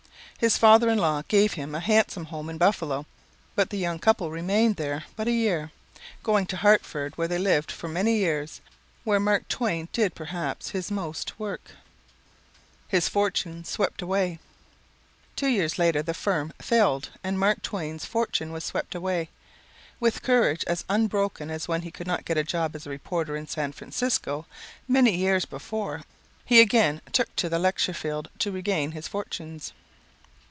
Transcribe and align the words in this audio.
His 0.39 0.57
father 0.57 0.89
in 0.89 0.97
law 0.97 1.21
gave 1.27 1.53
him 1.53 1.75
a 1.75 1.79
handsome 1.79 2.25
home 2.25 2.49
in 2.49 2.57
Buffalo, 2.57 3.05
but 3.53 3.69
the 3.69 3.77
young 3.77 3.99
couple 3.99 4.31
remained 4.31 4.75
there 4.75 5.03
but 5.15 5.27
a 5.27 5.31
year, 5.31 5.69
going 6.23 6.47
to 6.47 6.57
Hartford 6.57 7.15
where 7.15 7.27
they 7.27 7.37
lived 7.37 7.71
for 7.71 7.87
many 7.87 8.17
years 8.17 8.57
and 8.65 8.75
where 9.03 9.19
Mark 9.19 9.47
Twain 9.49 9.87
did 9.93 10.15
perhaps 10.15 10.71
his 10.71 10.89
most... 10.89 11.37
work... 11.39 11.61
[unreadable.] 11.65 11.83
His 12.87 13.07
Fortune 13.07 13.63
Swept 13.65 14.01
Away 14.01 14.39
Two 15.35 15.45
years 15.45 15.77
later 15.77 16.01
the 16.01 16.15
firm 16.15 16.53
failed 16.59 17.11
and 17.23 17.37
Mark 17.39 17.61
Twain's 17.61 18.05
fortune 18.05 18.51
was 18.51 18.63
swept 18.63 18.95
away. 18.95 19.29
With 19.99 20.23
courage 20.23 20.63
as 20.65 20.85
unbroken 20.89 21.51
as 21.51 21.67
when 21.67 21.83
he 21.83 21.91
could 21.91 22.07
not 22.07 22.25
get 22.25 22.39
a 22.39 22.43
job 22.43 22.75
as 22.75 22.87
reporter 22.87 23.35
in 23.37 23.45
San 23.47 23.73
Francisco 23.73 24.47
many 24.87 25.15
years 25.15 25.45
before 25.45 26.01
he 26.43 26.59
again 26.59 26.99
took 27.13 27.35
to 27.35 27.47
the 27.47 27.59
lecture 27.59 27.93
field 27.93 28.27
to 28.39 28.51
regain 28.51 28.93
his 28.93 29.07
fortunes. 29.07 29.73